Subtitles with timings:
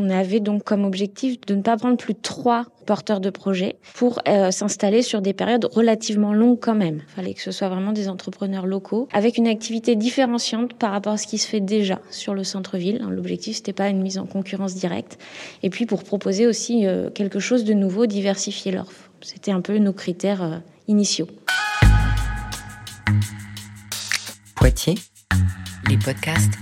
[0.00, 3.76] On avait donc comme objectif de ne pas prendre plus de trois porteurs de projets
[3.94, 7.00] pour euh, s'installer sur des périodes relativement longues quand même.
[7.08, 11.14] Il fallait que ce soit vraiment des entrepreneurs locaux avec une activité différenciante par rapport
[11.14, 13.04] à ce qui se fait déjà sur le centre-ville.
[13.10, 15.18] L'objectif, c'était pas une mise en concurrence directe.
[15.64, 19.10] Et puis pour proposer aussi euh, quelque chose de nouveau, diversifier l'offre.
[19.20, 21.26] C'était un peu nos critères euh, initiaux.
[24.54, 24.94] Poitiers,
[25.88, 26.54] les podcasts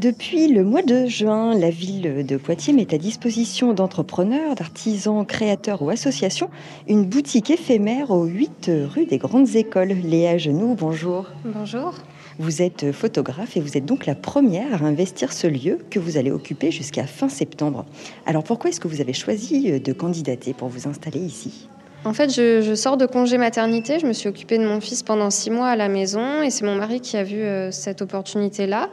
[0.00, 5.82] Depuis le mois de juin, la ville de Poitiers met à disposition d'entrepreneurs, d'artisans, créateurs
[5.82, 6.48] ou associations
[6.88, 9.92] une boutique éphémère aux 8 rue des Grandes Écoles.
[10.02, 11.26] Léa Genoux, bonjour.
[11.44, 11.92] Bonjour.
[12.38, 16.16] Vous êtes photographe et vous êtes donc la première à investir ce lieu que vous
[16.16, 17.84] allez occuper jusqu'à fin septembre.
[18.24, 21.68] Alors pourquoi est-ce que vous avez choisi de candidater pour vous installer ici?
[22.06, 23.98] En fait, je, sors de congé maternité.
[23.98, 26.64] Je me suis occupée de mon fils pendant six mois à la maison et c'est
[26.64, 28.88] mon mari qui a vu euh, cette opportunité-là.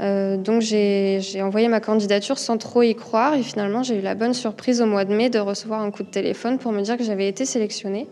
[0.00, 4.14] Euh, donc j'ai envoyé ma candidature sans trop y croire et finalement j'ai eu la
[4.14, 6.96] bonne surprise au mois de mai de recevoir un coup de téléphone pour me dire
[6.96, 8.06] que j'avais été sélectionnée.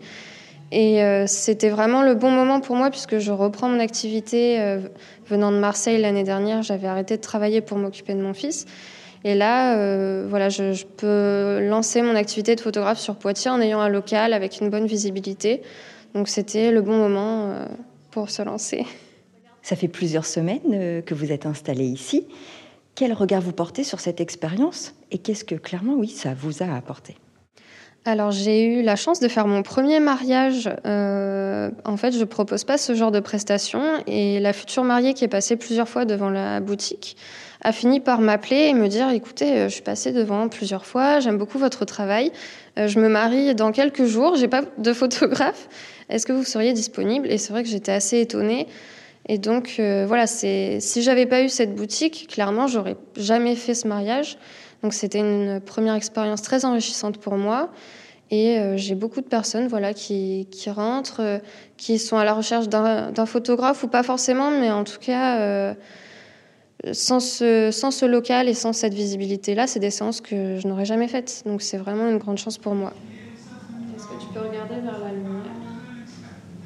[0.73, 4.79] Et euh, c'était vraiment le bon moment pour moi puisque je reprends mon activité euh,
[5.29, 6.61] venant de Marseille l'année dernière.
[6.61, 8.65] J'avais arrêté de travailler pour m'occuper de mon fils.
[9.23, 9.75] Et là,
[10.27, 14.31] voilà, je, je, peux lancer mon activité de photographe sur Poitiers en ayant un local
[14.31, 15.63] avec une bonne visibilité.
[16.13, 17.51] Donc c'était le bon moment
[18.11, 18.85] pour se lancer.
[19.67, 22.25] Ça fait plusieurs semaines euh, que vous êtes installé ici.
[22.95, 26.73] Quel regard vous portez sur cette expérience et qu'est-ce que clairement, oui, ça vous a
[26.73, 27.17] apporté?
[28.05, 30.69] Alors j'ai eu la chance de faire mon premier mariage.
[30.85, 35.25] Euh, en fait, je propose pas ce genre de prestation et la future mariée qui
[35.25, 37.17] est passée plusieurs fois devant la boutique
[37.61, 41.19] a fini par m'appeler et me dire "Écoutez, euh, je suis passée devant plusieurs fois,
[41.19, 42.31] j'aime beaucoup votre travail.
[42.77, 45.67] je me marie dans quelques jours, j'ai pas de photographe.
[46.07, 47.29] Est-ce que vous seriez disponible?
[47.29, 48.67] Et c'est vrai que j'étais assez étonnée.
[49.29, 53.73] Et donc, euh, voilà, c'est, si j'avais pas eu cette boutique, clairement, j'aurais jamais fait
[53.73, 54.37] ce mariage.
[54.83, 57.69] Donc, c'était une première expérience très enrichissante pour moi.
[58.29, 61.39] Et euh, j'ai beaucoup de personnes voilà, qui, rentrent, euh,
[61.77, 65.75] qui sont à la recherche d'un, photographe, ou pas forcément, mais en tout cas,
[66.93, 70.85] sans, ce, sans ce local et sans cette visibilité-là, c'est des séances que je n'aurais
[70.85, 71.43] jamais faites.
[71.45, 72.93] Donc, c'est vraiment une grande chance pour moi.
[73.95, 75.51] Est-ce que tu peux regarder vers la lumière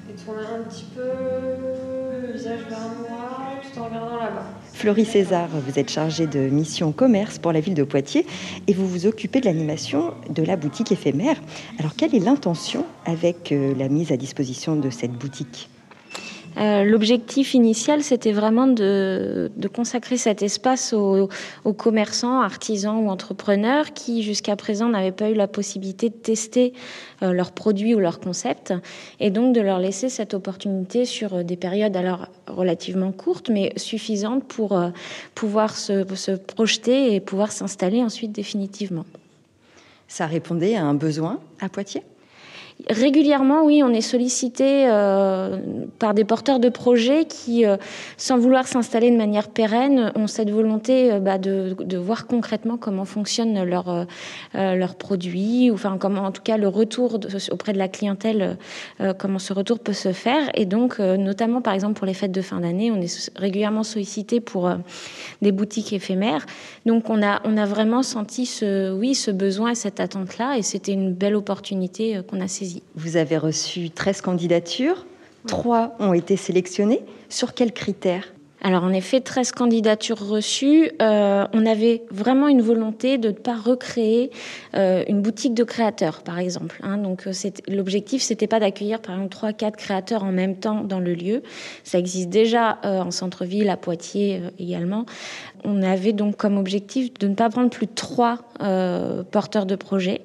[0.10, 1.51] et tourner un petit peu?
[4.74, 8.26] Florie César, vous êtes chargée de mission commerce pour la ville de Poitiers
[8.68, 11.36] et vous vous occupez de l'animation de la boutique éphémère.
[11.78, 15.70] Alors, quelle est l'intention avec euh, la mise à disposition de cette boutique?
[16.58, 21.30] Euh, l'objectif initial, c'était vraiment de, consacrer cet espace aux,
[21.78, 26.74] commerçants, artisans ou entrepreneurs qui, jusqu'à présent, n'avaient pas eu la possibilité de tester
[27.24, 28.74] euh, leurs produits ou leurs concepts,
[29.20, 34.44] et donc de leur laisser cette opportunité sur des périodes alors relativement courtes, mais suffisantes
[34.44, 34.90] pour euh,
[35.36, 39.06] pouvoir se projeter et pouvoir s'installer ensuite définitivement.
[40.08, 42.04] Ça répondait à un besoin à Poitiers?
[42.90, 45.58] Régulièrement, oui, on est sollicité euh,
[46.00, 47.78] par des porteurs de projets qui, euh,
[48.18, 53.06] sans vouloir s'installer de manière pérenne, ont cette volonté euh, bah, de, voir concrètement comment
[53.06, 54.08] fonctionnent leurs
[54.54, 57.20] leurs produits, ou enfin comment, en tout cas, le retour
[57.52, 58.58] auprès de la clientèle,
[59.20, 60.50] comment ce retour peut se faire.
[60.56, 64.40] Et donc, notamment, par exemple, pour les fêtes de fin d'année, on est régulièrement sollicité
[64.40, 64.72] pour
[65.42, 66.46] des boutiques éphémères.
[66.86, 70.58] Donc, on a on a vraiment senti ce oui ce besoin et cette attente là,
[70.58, 72.71] et c'était une belle opportunité qu'on a saisie.
[72.96, 75.06] Vous avez reçu 13 candidatures,
[75.48, 77.04] 3 ont été sélectionnées.
[77.30, 78.34] Sur quels critères?
[78.64, 80.92] Alors en effet, 13 candidatures reçues.
[81.02, 84.30] Euh, on avait vraiment une volonté de ne pas recréer
[84.76, 86.80] euh, une boutique de créateurs, par exemple.
[86.84, 86.98] Hein.
[86.98, 87.32] Donc euh,
[87.68, 91.42] l'objectif, c'était pas d'accueillir par exemple trois, quatre créateurs en même temps dans le lieu.
[91.84, 95.06] Ça existe déjà en centre-ville, à Poitiers également.
[95.64, 98.40] On avait donc comme objectif de ne pas prendre plus de trois
[99.32, 100.22] porteurs de projets.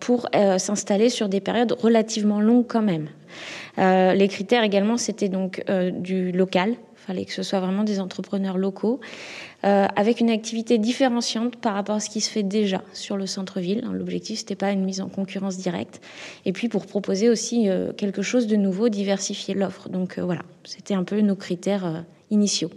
[0.00, 0.28] pour
[0.58, 3.08] s'installer sur des périodes relativement longues quand même.
[3.76, 5.64] les critères également, c'était donc
[6.00, 6.74] du local,
[7.08, 9.00] fallait que ce soit vraiment des entrepreneurs locaux,
[9.64, 13.26] euh, avec une activité différenciante par rapport à ce qui se fait déjà sur le
[13.26, 13.82] centre-ville.
[13.90, 16.02] L'objectif, c'était pas une mise en concurrence directe.
[16.44, 19.88] Et puis pour proposer aussi euh, quelque chose de nouveau, diversifier l'offre.
[19.88, 22.68] Donc euh, voilà, c'était un peu nos critères initiaux.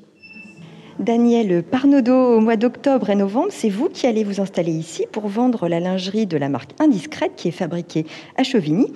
[1.00, 5.27] Daniel Parnaudot, au mois d'octobre et novembre, c'est vous qui allez vous installer ici pour
[5.27, 8.05] vendre la lingerie de la marque Indiscrète qui est fabriquée
[8.38, 8.94] à Chauvigny.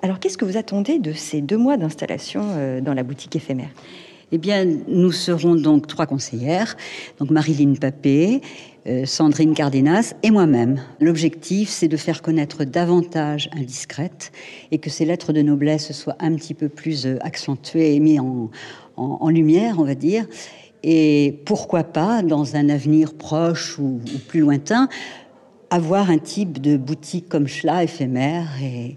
[0.00, 3.70] Alors qu'est-ce que vous attendez de ces deux mois d'installation dans la boutique éphémère?
[4.30, 6.76] Eh bien, nous serons donc trois conseillères,
[7.18, 8.42] donc Marilyn Papé,
[8.86, 10.82] euh, Sandrine Cardenas et moi-même.
[11.00, 14.32] L'objectif, c'est de faire connaître davantage Indiscrète
[14.70, 18.20] et que ces lettres de noblesse soient un petit peu plus euh, accentuées et mises
[18.20, 20.26] en, lumière, on va dire,
[20.82, 24.88] Et pourquoi pas, dans un avenir proche ou, ou plus lointain,
[25.70, 28.96] avoir un type de boutique comme cela, éphémère et,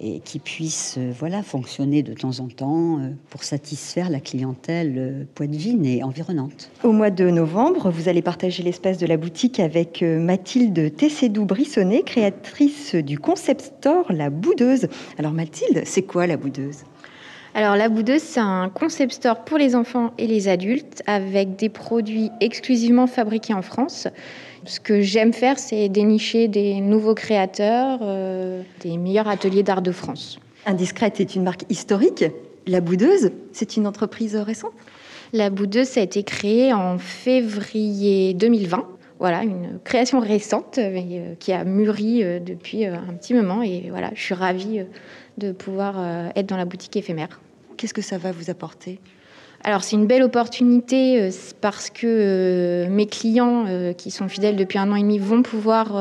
[0.00, 4.94] et qui puisse euh, voilà, fonctionner de temps en temps euh, pour satisfaire la clientèle
[4.96, 6.70] euh, poitevine et environnante.
[6.82, 12.94] Au mois de novembre, vous allez partager l'espace de la boutique avec Mathilde Tessédou-Brissonnet, créatrice
[12.94, 14.88] du concept store La Boudeuse.
[15.18, 16.84] Alors Mathilde, c'est quoi La Boudeuse?
[17.54, 21.68] Alors la boudeuse, c'est un concept store pour les enfants et les adultes avec des
[21.68, 24.06] produits exclusivement fabriqués en France.
[24.64, 29.90] Ce que j'aime faire, c'est dénicher des nouveaux créateurs, euh, des meilleurs ateliers d'art de
[29.90, 30.38] France.
[30.66, 32.24] Indiscrète est une marque historique.
[32.66, 34.72] La Boudeuse, c'est une entreprise récente?
[35.32, 38.86] La Boudeuse, a été créé en février 2020.
[39.20, 43.62] Voilà, une création récente mais, euh, qui a mûri euh, depuis un petit moment.
[43.62, 44.80] Et voilà, je suis ravie
[45.38, 47.40] de pouvoir être dans la boutique éphémère.
[47.76, 48.98] Qu'est-ce que ça va vous apporter?
[49.62, 51.30] Alors c'est une belle opportunité euh,
[51.60, 55.42] parce que euh, mes clients euh, qui sont fidèles depuis un an et demi vont
[55.42, 55.92] pouvoir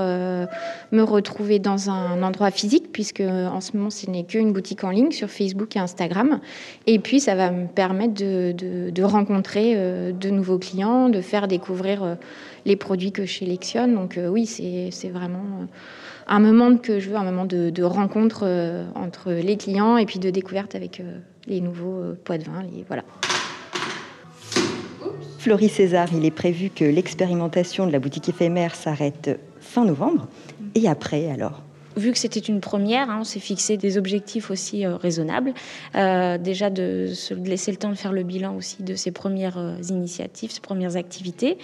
[0.91, 4.91] me retrouver dans un endroit physique puisque en ce moment ce n'est qu'une boutique en
[4.91, 6.39] ligne sur Facebook et Instagram.
[6.87, 12.17] Et puis ça va me permettre de, rencontrer de nouveaux clients, de faire découvrir
[12.65, 13.95] les produits que je sélectionne.
[13.95, 15.67] Donc oui, c'est vraiment
[16.27, 18.45] un moment que je veux, un moment de, rencontre
[18.95, 21.01] entre les clients et puis de découverte avec
[21.47, 22.63] les nouveaux poids de vin.
[22.87, 23.03] voilà.
[25.39, 30.27] Florie César, il est prévu que l'expérimentation de la boutique éphémère s'arrête fin novembre.
[30.75, 31.61] Et après, alors?
[31.95, 35.53] Vu que c'était une première, hein, on s'est fixé des objectifs aussi euh, raisonnables.
[35.95, 39.57] Euh, déjà de se laisser le temps de faire le bilan aussi de ces premières
[39.57, 41.57] euh, initiatives, ces premières activités.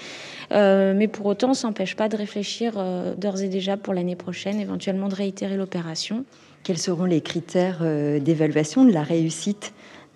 [0.52, 2.82] mais pour autant, on s'empêche pas de réfléchir
[3.18, 6.24] d'ores et déjà pour l'année prochaine, éventuellement de réitérer l'opération.
[6.64, 7.80] Quels seront les critères
[8.22, 9.74] d'évaluation de la réussite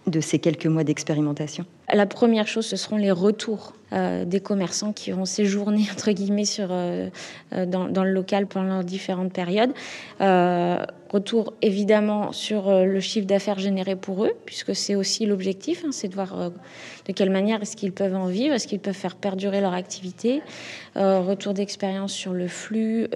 [0.07, 1.65] de ces quelques mois d'expérimentation?
[1.93, 6.43] La première chose, ce seront les retours euh, des commerçants qui ont séjourné entre guillemets
[6.59, 7.09] euh,
[7.53, 9.71] euh, dans, dans, le local pendant différentes périodes.
[11.09, 16.07] retour évidemment sur le chiffre d'affaires généré pour eux, puisque c'est aussi l'objectif, hein, c'est
[16.07, 16.51] de voir
[17.07, 20.43] de quelle manière est-ce qu'ils peuvent en vivre, est-ce qu'ils peuvent faire perdurer leur activité.
[20.95, 23.07] retour d'expérience sur le flux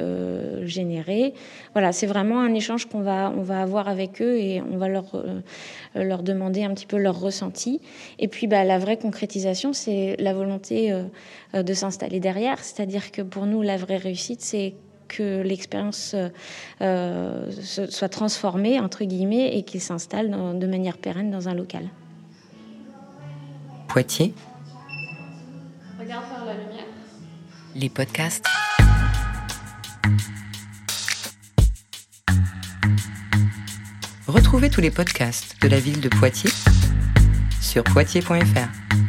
[0.63, 1.35] généré.
[1.73, 4.87] Voilà, c'est vraiment un échange qu'on va, on va avoir avec eux et on va
[4.87, 5.23] leur,
[5.93, 7.79] leur demander un petit peu leur ressenti.
[8.17, 12.59] Et puis bah, la vraie concrétisation, c'est la volonté euh, de s'installer derrière.
[12.59, 14.75] C'est-à-dire que pour nous, la vraie réussite, c'est
[15.07, 16.15] que l'expérience
[16.81, 21.89] euh, soit transformée, entre guillemets, et qu'il s'installe de manière pérenne dans un local.
[23.87, 24.33] Poitiers.
[25.99, 26.85] Regarde par la lumière.
[27.75, 28.45] Les podcasts.
[34.27, 36.49] Retrouvez tous les podcasts de la ville de Poitiers
[37.73, 39.02] sur poitiers.fr.